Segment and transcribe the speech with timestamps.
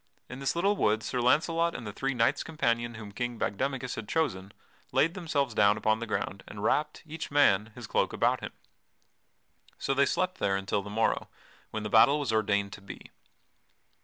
[0.29, 4.09] In this little wood Sir Launcelot and the three knights companion whom King Bagdemagus had
[4.09, 4.51] chosen
[4.91, 8.51] laid themselves down upon the ground and wrapped, each man, his cloak about him.
[9.77, 11.29] So they slept there until the morrow,
[11.69, 13.11] when the battle was ordained to be.